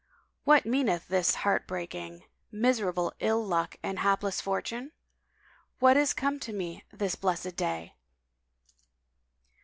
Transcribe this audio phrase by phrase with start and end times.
[0.45, 4.93] What meaneth this heart breaking, miserable ill luck and hapless fortune?
[5.77, 7.93] What is come to me this blessed day?